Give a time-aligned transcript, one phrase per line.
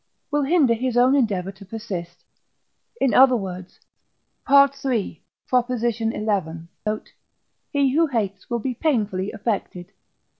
[0.31, 2.23] will hinder his own endeavour to persist;
[2.99, 3.79] in other words
[4.49, 4.71] (III.
[4.73, 5.19] xi.
[6.87, 7.09] note),
[7.69, 9.89] he who hates will be painfully affected.
[9.89, 9.93] Q.